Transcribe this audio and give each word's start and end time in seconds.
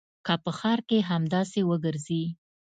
که 0.25 0.33
په 0.43 0.51
ښار 0.57 0.79
کښې 0.89 0.99
همداسې 1.11 1.59
وګرځې. 1.69 2.23